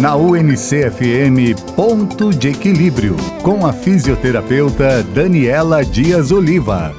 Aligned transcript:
Na 0.00 0.14
UNCFM 0.14 1.54
Ponto 1.74 2.28
de 2.30 2.48
Equilíbrio, 2.48 3.16
com 3.42 3.64
a 3.64 3.72
fisioterapeuta 3.72 5.02
Daniela 5.02 5.82
Dias 5.82 6.30
Oliva. 6.30 6.94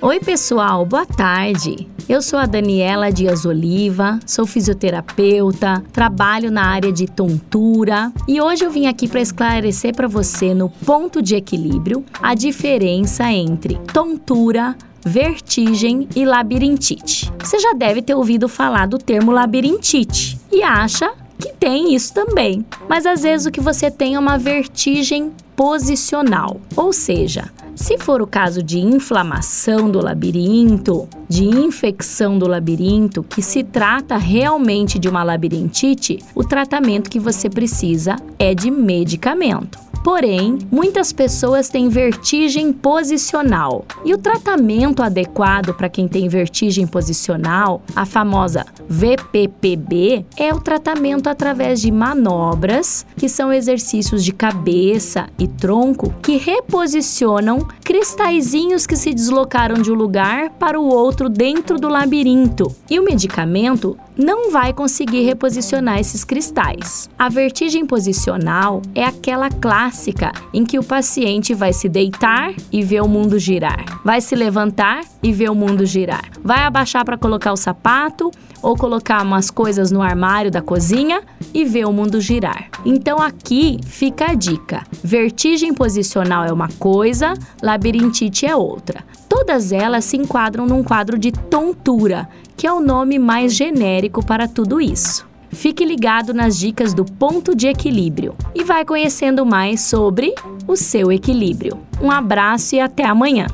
Oi, 0.00 0.20
pessoal, 0.20 0.86
boa 0.86 1.04
tarde. 1.04 1.86
Eu 2.08 2.22
sou 2.22 2.38
a 2.38 2.46
Daniela 2.46 3.12
Dias 3.12 3.44
Oliva, 3.44 4.18
sou 4.24 4.46
fisioterapeuta, 4.46 5.84
trabalho 5.92 6.50
na 6.50 6.64
área 6.64 6.90
de 6.90 7.06
tontura 7.06 8.10
e 8.26 8.40
hoje 8.40 8.64
eu 8.64 8.70
vim 8.70 8.86
aqui 8.86 9.06
para 9.06 9.20
esclarecer 9.20 9.94
para 9.94 10.08
você 10.08 10.54
no 10.54 10.70
ponto 10.70 11.20
de 11.20 11.34
equilíbrio 11.34 12.02
a 12.22 12.34
diferença 12.34 13.30
entre 13.30 13.74
tontura, 13.92 14.74
vertigem 15.04 16.08
e 16.14 16.24
labirintite. 16.24 17.32
Você 17.38 17.58
já 17.58 17.72
deve 17.72 18.02
ter 18.02 18.14
ouvido 18.14 18.48
falar 18.48 18.86
do 18.86 18.98
termo 18.98 19.30
labirintite 19.30 20.38
e 20.50 20.62
acha 20.62 21.12
que 21.38 21.52
tem 21.52 21.94
isso 21.94 22.12
também. 22.12 22.64
Mas 22.88 23.06
às 23.06 23.22
vezes 23.22 23.46
o 23.46 23.50
que 23.50 23.60
você 23.60 23.90
tem 23.90 24.14
é 24.14 24.18
uma 24.18 24.38
vertigem 24.38 25.32
posicional, 25.54 26.60
ou 26.76 26.92
seja, 26.92 27.50
se 27.74 27.98
for 27.98 28.20
o 28.20 28.26
caso 28.26 28.62
de 28.62 28.78
inflamação 28.78 29.90
do 29.90 30.00
labirinto, 30.00 31.08
de 31.28 31.44
infecção 31.44 32.38
do 32.38 32.46
labirinto, 32.46 33.22
que 33.22 33.40
se 33.40 33.62
trata 33.62 34.16
realmente 34.16 34.98
de 34.98 35.08
uma 35.08 35.22
labirintite, 35.22 36.18
o 36.34 36.44
tratamento 36.44 37.10
que 37.10 37.20
você 37.20 37.48
precisa 37.48 38.16
é 38.38 38.54
de 38.54 38.70
medicamento. 38.70 39.87
Porém, 40.08 40.56
muitas 40.70 41.12
pessoas 41.12 41.68
têm 41.68 41.90
vertigem 41.90 42.72
posicional. 42.72 43.84
E 44.06 44.14
o 44.14 44.16
tratamento 44.16 45.02
adequado 45.02 45.74
para 45.74 45.90
quem 45.90 46.08
tem 46.08 46.30
vertigem 46.30 46.86
posicional, 46.86 47.82
a 47.94 48.06
famosa 48.06 48.64
VPPB, 48.88 50.24
é 50.34 50.50
o 50.54 50.60
tratamento 50.60 51.28
através 51.28 51.82
de 51.82 51.92
manobras, 51.92 53.04
que 53.18 53.28
são 53.28 53.52
exercícios 53.52 54.24
de 54.24 54.32
cabeça 54.32 55.28
e 55.38 55.46
tronco 55.46 56.10
que 56.22 56.38
reposicionam 56.38 57.68
cristalzinhos 57.98 58.86
que 58.86 58.96
se 58.96 59.12
deslocaram 59.12 59.82
de 59.82 59.90
um 59.90 59.94
lugar 59.94 60.50
para 60.50 60.78
o 60.78 60.86
outro 60.86 61.28
dentro 61.28 61.80
do 61.80 61.88
labirinto. 61.88 62.72
E 62.88 62.96
o 62.96 63.02
medicamento 63.02 63.98
não 64.16 64.52
vai 64.52 64.72
conseguir 64.72 65.24
reposicionar 65.24 65.98
esses 65.98 66.24
cristais. 66.24 67.10
A 67.18 67.28
vertigem 67.28 67.84
posicional 67.84 68.82
é 68.94 69.04
aquela 69.04 69.50
clássica 69.50 70.30
em 70.54 70.64
que 70.64 70.78
o 70.78 70.84
paciente 70.84 71.54
vai 71.54 71.72
se 71.72 71.88
deitar 71.88 72.54
e 72.70 72.84
ver 72.84 73.00
o 73.00 73.08
mundo 73.08 73.36
girar, 73.36 73.97
vai 74.08 74.22
se 74.22 74.34
levantar 74.34 75.02
e 75.22 75.30
ver 75.34 75.50
o 75.50 75.54
mundo 75.54 75.84
girar, 75.84 76.30
vai 76.42 76.60
abaixar 76.60 77.04
para 77.04 77.18
colocar 77.18 77.52
o 77.52 77.58
sapato 77.58 78.30
ou 78.62 78.74
colocar 78.74 79.22
umas 79.22 79.50
coisas 79.50 79.90
no 79.90 80.00
armário 80.00 80.50
da 80.50 80.62
cozinha 80.62 81.20
e 81.52 81.62
ver 81.62 81.84
o 81.84 81.92
mundo 81.92 82.18
girar. 82.18 82.70
Então 82.86 83.20
aqui 83.20 83.78
fica 83.84 84.30
a 84.30 84.34
dica: 84.34 84.82
vertigem 85.04 85.74
posicional 85.74 86.46
é 86.46 86.50
uma 86.50 86.68
coisa, 86.78 87.34
labirintite 87.62 88.46
é 88.46 88.56
outra. 88.56 89.04
Todas 89.28 89.72
elas 89.72 90.06
se 90.06 90.16
enquadram 90.16 90.64
num 90.64 90.82
quadro 90.82 91.18
de 91.18 91.30
tontura, 91.30 92.30
que 92.56 92.66
é 92.66 92.72
o 92.72 92.80
nome 92.80 93.18
mais 93.18 93.54
genérico 93.54 94.24
para 94.24 94.48
tudo 94.48 94.80
isso. 94.80 95.28
Fique 95.50 95.84
ligado 95.84 96.32
nas 96.32 96.58
dicas 96.58 96.94
do 96.94 97.04
ponto 97.04 97.54
de 97.54 97.66
equilíbrio 97.66 98.34
e 98.54 98.64
vai 98.64 98.86
conhecendo 98.86 99.44
mais 99.44 99.82
sobre 99.82 100.34
o 100.66 100.76
seu 100.76 101.12
equilíbrio. 101.12 101.78
Um 102.00 102.10
abraço 102.10 102.74
e 102.74 102.80
até 102.80 103.04
amanhã! 103.04 103.46